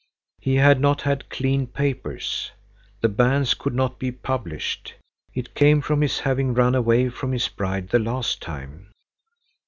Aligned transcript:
He 0.39 0.55
had 0.55 0.81
not 0.81 1.03
had 1.03 1.29
"clean 1.29 1.67
papers." 1.67 2.53
The 3.01 3.07
bans 3.07 3.53
could 3.53 3.75
not 3.75 3.99
be 3.99 4.11
published. 4.11 4.95
It 5.35 5.53
came 5.53 5.79
from 5.79 6.01
his 6.01 6.21
having 6.21 6.55
run 6.55 6.73
away 6.73 7.09
from 7.09 7.33
his 7.33 7.47
bride 7.49 7.89
the 7.89 7.99
last 7.99 8.41
time. 8.41 8.91